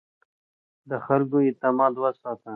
[0.89, 2.49] د خلکو اعتماد وساته.